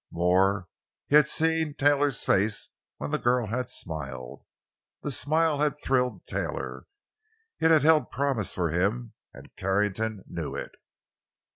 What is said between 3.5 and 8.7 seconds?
smiled. The smile had thrilled Taylor—it had held promise